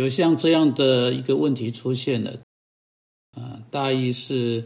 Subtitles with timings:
[0.00, 2.40] 有像这样的一个问题出现了，
[3.36, 4.64] 啊，大意是，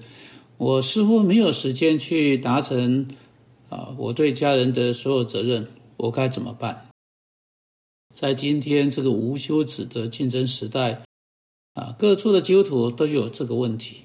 [0.59, 3.09] 我似乎没有时间去达成
[3.69, 5.67] 啊我对家人的所有责任，
[5.97, 6.87] 我该怎么办？
[8.15, 11.03] 在今天这个无休止的竞争时代，
[11.75, 13.97] 啊，各处的基督徒都有这个问题，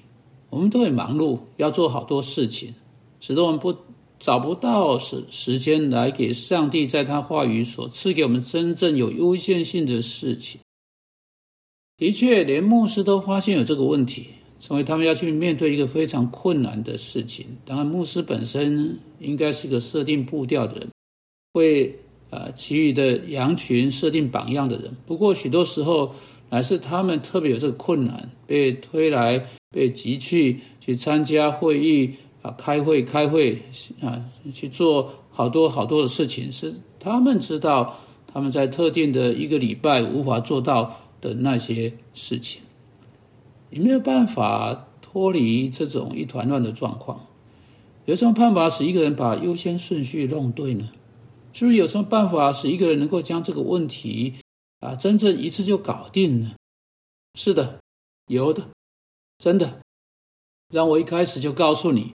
[0.50, 2.74] 我们都很忙碌，要做好多事情，
[3.20, 3.76] 使得我们不
[4.18, 10.60] 找不到时时间来给上帝在他话语所赐给我们真正有优先性的事情。
[12.00, 17.44] 的确，连牧师都发现有这个问题，成为他们要去面对一个非常困难的事情。
[17.66, 20.88] 当然，牧师本身应该是个设定步调的人，
[21.52, 21.94] 为
[22.30, 24.96] 呃其余的羊群设定榜样的人。
[25.06, 26.14] 不过，许多时候
[26.48, 33.60] 乃是他们特别有这个困难，被推来、被急去去参加会议啊、开会、开会
[34.00, 34.24] 啊，
[34.54, 37.94] 去做好多好多的事情，是他们知道
[38.26, 40.98] 他们在特定的一个礼拜无法做到。
[41.20, 42.62] 的那些事情，
[43.68, 47.26] 你没有办法脱离这种一团乱的状况。
[48.06, 50.90] 有什么办法使一个人把优先顺序弄对呢？
[51.52, 54.34] 是不是有什么办法使一个人能够将这个问题
[54.78, 56.52] 啊真正一次就搞定呢？
[57.34, 57.80] 是的，
[58.26, 58.66] 有的，
[59.38, 59.80] 真的。
[60.72, 62.12] 让我一开始就告诉你，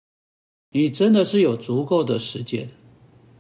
[0.72, 2.69] 你真的是有足够的时间。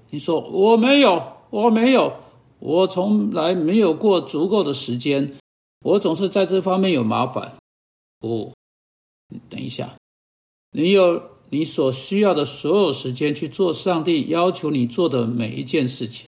[0.09, 2.13] 你说我没有，我没有，
[2.59, 5.33] 我从来没有过足够的时间。
[5.83, 7.57] 我总是在这方面有麻烦。
[8.19, 8.53] 不，
[9.49, 9.97] 等一下，
[10.71, 16.27] 你有你所需要的所有时间去做上帝要求你做的每一件事情。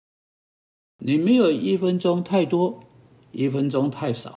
[0.99, 2.77] 你没有一分钟太多，
[3.31, 4.35] 一分钟太少。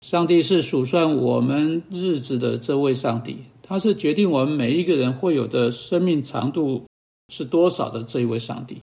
[0.00, 6.86] 上帝是数算我们日子的这位上帝，他是决定我们每一个人会有的生命长度
[7.28, 8.80] 是多少的这一位上帝。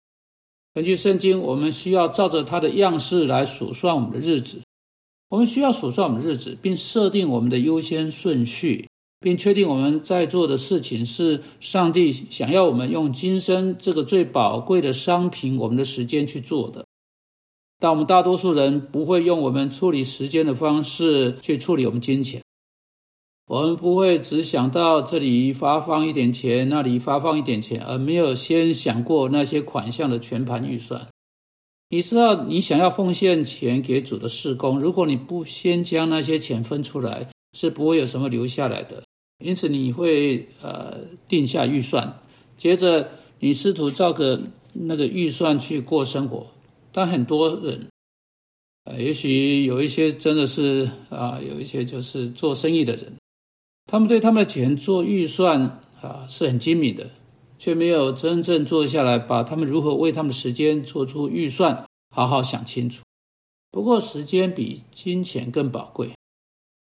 [0.73, 4.61] 根据圣经，我们需要照着他的样式来数算我们的日子。
[5.29, 8.87] 我们需要数算我们日子，并设定我们的优先顺序，
[9.19, 16.85] 并确定我们在做的事情是上帝想要我们用今生这个最宝贵的商品——我们的时间去做的。
[17.79, 22.41] 但我们大多数人不会用我们处理时间的方式去处理我们金钱。
[23.47, 31.07] 我们不会只想到这里发放一点钱，那里发放一点钱，而没有先想过那些款项的全盘预算。
[31.89, 39.03] 你知道，你想要奉献钱给主的事工，如果你不先将那些钱分出来，是不会有什么留下来的。
[39.43, 40.97] 因此，你会呃
[41.29, 42.19] 定下预算，
[42.57, 43.09] 接着
[43.39, 44.41] 你试图照着
[44.73, 46.47] 那个预算去过生活。
[46.91, 47.87] 但很多人，
[48.83, 53.13] 呃，也许有一些真的是啊，有一些就是做生意的人，
[53.85, 57.09] 他们对他们的钱做预算啊是很精明的。
[57.57, 63.03] 却没有真正坐下来，把他们如何为他们时间做出预算，好好想清楚。
[63.71, 66.11] 不过，时间比金钱更宝贵，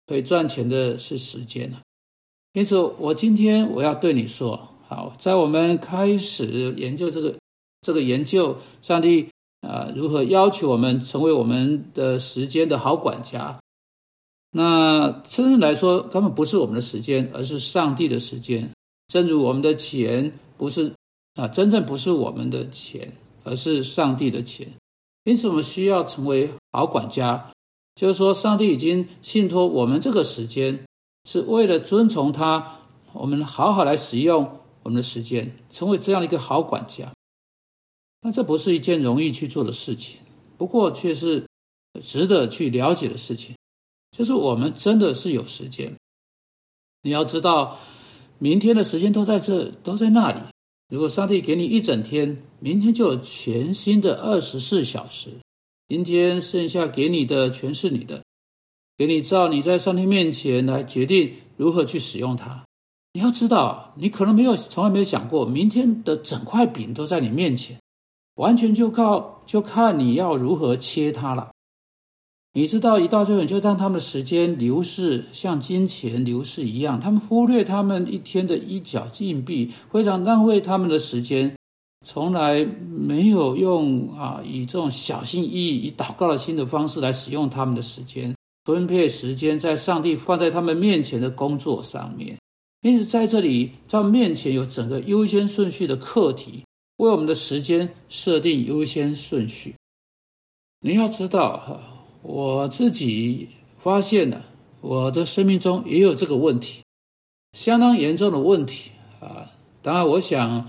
[0.06, 1.82] 可以赚钱的是时间啊。
[2.52, 7.34] 因此，我今天我要对你说：好，在我们开始研究这个
[7.80, 9.28] 这个研究，上帝
[9.60, 13.60] 啊如何要求我们成为我们的时间的好管家？
[14.52, 18.70] 那真正来说，根本不是我们的时间，而是上帝的时间。
[19.10, 20.32] 正如我们的钱。
[20.56, 20.92] 不是
[21.36, 24.68] 啊，真正不是我们的钱，而是上帝的钱。
[25.24, 27.50] 因此，我们需要成为好管家。
[27.94, 30.84] 就是说，上帝已经信托我们这个时间，
[31.24, 32.80] 是为了遵从他，
[33.14, 37.10] 我们好好来使用我们的时间，成为这样的一个好管家。
[38.20, 40.20] 那这不是一件容易去做的事情，
[40.58, 41.46] 不过却是
[42.02, 43.56] 值得去了解的事情。
[44.12, 45.96] 就是我们真的是有时间，
[47.00, 47.78] 你要知道。
[48.42, 50.38] 明天的时间都在这，都在那里。
[50.88, 55.28] 如果上帝给你一整天，明天就有全新的二十四小时。
[55.88, 58.22] 今天剩下给你的全是你的，
[58.96, 62.64] 给你照你在上帝面前来决定如何去使用它。
[63.12, 67.78] 你要知道，你可能没有从来没有想过，明天的整块饼都在你面前，
[68.36, 71.50] 完全就靠就看你要如何切它了。
[72.52, 76.98] 你知道，一到这种就让他们的时间流逝，像金钱流逝一样。
[76.98, 81.54] 他们忽略他们一天的一角硬币，非常浪费他们的时间，
[82.04, 92.36] 从来没有用啊，以这种小心翼翼、以祷告的心的方式来使用他们的时间，分配时间在上帝放在他们面前的工作上面。
[92.82, 96.64] 因此，在这里，在面前有整个优先顺序的课题，
[96.96, 99.76] 为我们的时间设定优先顺序。
[100.80, 101.89] 你要知道，哈。
[102.22, 104.42] 我自己发现了，
[104.80, 106.82] 我的生命中也有这个问题，
[107.52, 108.90] 相当严重的问题
[109.20, 109.50] 啊！
[109.82, 110.68] 当然，我想，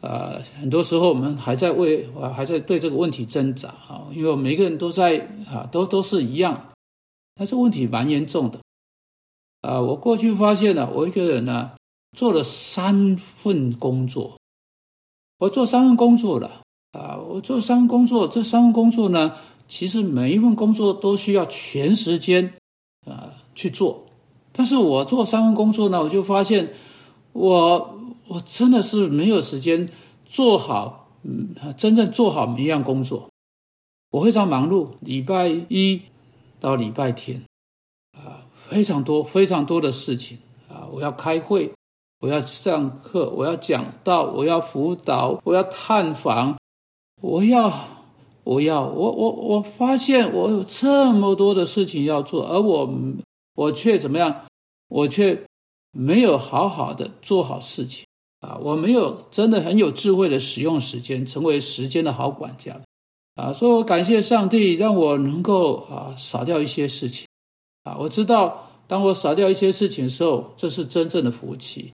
[0.00, 6.68] 呃，很多时候我们还在为，还在对这个问题挣扎啊，因为每个人都在啊，都都是一样
[7.34, 8.60] 但是问题蛮严重的。
[9.62, 11.72] 啊，我过去发现了，我一个人呢
[12.16, 14.38] 做了三份工作，
[15.38, 16.60] 我做三份工作了。
[16.92, 19.34] 啊，我做三份工作，这三份工作呢，
[19.74, 22.52] 其实每一份工作都需要全时间
[23.06, 24.04] 啊去做。
[24.52, 26.74] 但是我做三份工作呢，我就发现
[27.32, 27.98] 我
[28.28, 29.88] 我真的是没有时间
[30.26, 33.30] 做好，嗯，真正做好每一样工作。
[34.10, 36.02] 我非常忙碌，礼拜一
[36.60, 37.42] 到礼拜天，
[38.12, 40.36] 啊，非常多非常多的事情
[40.68, 40.86] 啊！
[40.92, 41.72] 我要开会，
[42.20, 46.58] 我要上课，我要讲道，我要辅导，我要探访，
[47.22, 47.72] 我要，
[48.44, 52.92] 我要，我我我发现我有这么多的事情要做，而我
[53.54, 54.46] 我却怎么样？
[54.88, 55.46] 我却
[55.92, 58.04] 没有好好的做好事情
[58.40, 58.58] 啊！
[58.62, 62.80] 我没有真的很有智慧的使用时间，成为时间的好管家。
[63.34, 67.26] 啊，所以我感谢上帝，让我能够啊少掉一些事情，
[67.84, 71.92] 啊，我知道当我少掉一些事情的时候，这是真正的福气，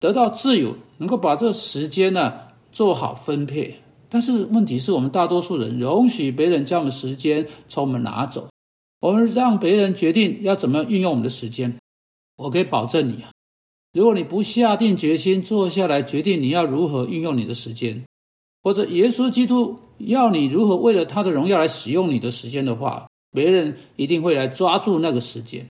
[0.00, 2.40] 得到自由，能够把这时间呢
[2.72, 3.80] 做好分配。
[4.10, 8.48] 但是问题是我们大多数人容许别人将我们时间从我们拿走，
[9.00, 11.76] 我们让别人决定要怎么运用我们的时间。
[12.36, 13.30] 我可以保证你啊，
[13.92, 18.02] 如果你不下定决心坐下来决定你要如何运用你的时间。
[18.62, 25.66] 或者耶稣基督要你如何为了他的荣耀来使用你的时间的话，别人一定会来抓住那个时间。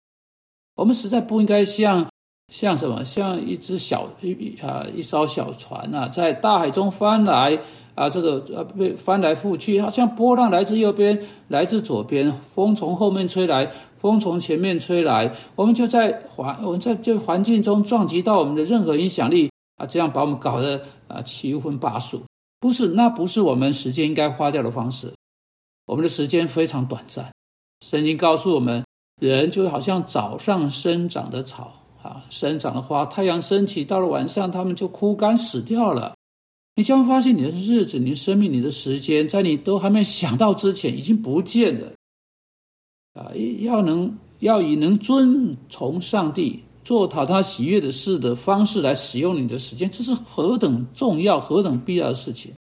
[0.76, 2.08] 我们实在不应该像
[2.48, 7.58] 像什么，像一只小一啊一艘小船啊，在大海中翻来
[7.94, 22.22] 啊，这个呃被翻来覆去，好像波浪来自右边，来自左边，风从后面吹来，风从前面吹来，我们就在环我们在这环境中撞击到我们的任何影响力啊，这样把我们搞得啊七荤八素。
[22.60, 25.12] 不是，那不是我们时间应该花掉的方式。
[25.86, 27.30] 我们的时间非常短暂。
[27.84, 28.84] 圣经告诉我们，
[29.20, 31.74] 人就好像早上生长的草
[32.04, 36.14] 啊，生长的花，太阳升起，到了晚上，它们就枯干死掉了。
[36.76, 41.92] 你将会发现，你的日子、你的生命、你的时间，在你都还没想到之前，已经不见了。
[43.14, 46.62] 啊，要能要以能遵从上帝。
[46.84, 52.52] 做讨他喜悦的事的方式来使用你的时间，这是何等重要、何等必要的事情。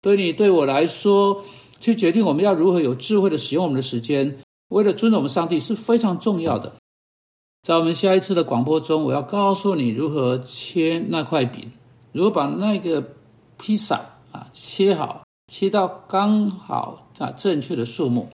[0.00, 1.44] 对你、对我来说，
[1.78, 4.38] 去决定我们要如何有智慧的使用我们的时间，
[4.68, 6.74] 为了尊重我们上帝是非常重要的。
[7.62, 11.70] 在我们下一次的广播中，我要告诉你如何切那块饼，
[12.10, 13.14] 如何把那个
[13.56, 18.28] 披萨啊切好，切到刚好啊正确的数目。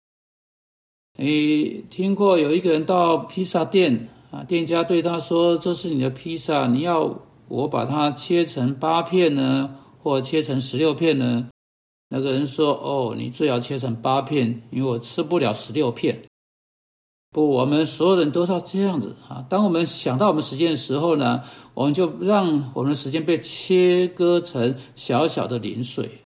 [1.19, 4.09] 你听过有一个人到披萨店？
[4.31, 7.19] 啊，店家对他说：“这是你的披萨，你要
[7.49, 11.49] 我把它切成八片呢，或切成十六片呢？”
[12.11, 16.23] 那个人说：“哦，你最好切成八片，因为我吃不了十六片。”
[17.37, 19.45] 不，我们所有人都要这样子啊！
[19.51, 21.43] 当我们想到我们时间的时候呢，
[21.75, 26.23] 我们就让我们的时间被切割成小小的零碎。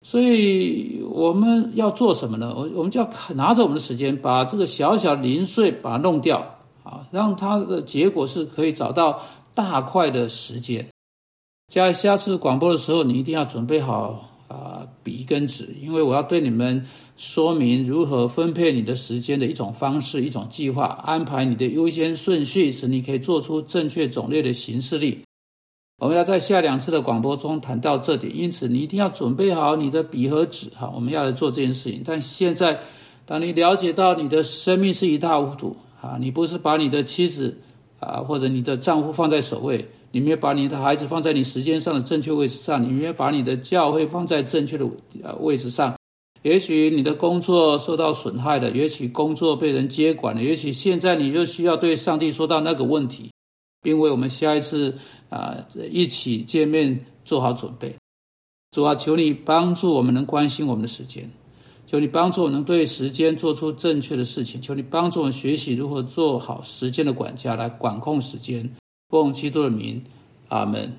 [0.00, 2.54] 所以我们要做什么呢？
[2.56, 6.38] 我我们就要拿着我们的时间，把这个小小零碎把它弄掉。
[6.82, 9.20] 啊，让它的结果是可以找到
[9.54, 10.88] 大块的时间。
[11.70, 25.22] 在下次广播的时候，你一定要准备好啊笔跟纸，因为我要对你们说明如何分配你的时间的一种方式、一种计划，安排你的优先顺序，使你可以做出正确种类的形式力。
[25.98, 30.68] 我们要在下两次的广播中谈到这点，因此你一定要准备好你的笔和纸。
[30.76, 32.02] 哈，我们要来做这件事情。
[32.04, 32.80] 但现在，
[33.24, 35.76] 当你了解到你的生命是一塌糊涂。
[36.02, 37.56] 啊，你不是把你的妻子
[37.98, 44.88] 啊，或者你的丈夫放在首位，你没有把你的孩子放在你时间上的正确位置上，你没有把你的教会放在正确的
[45.22, 45.94] 呃位置上。
[46.40, 53.30] 也许你的工作受到损害了，也许工作被人接管了，也许现在你就需要对上帝说到那个问题，
[53.82, 54.96] 并为我们下一次
[55.28, 55.54] 啊
[55.90, 57.94] 一起见面做好准备。
[58.70, 61.30] 主啊，求你帮助我们能关心我们的时间。
[61.86, 64.62] 求你帮助我能对时间做出正确的事情。
[64.62, 68.72] 求你帮助我们学习如何做好时间的管家，来管控时间。
[69.08, 70.02] 奉基督的名，
[70.48, 70.92] 阿门。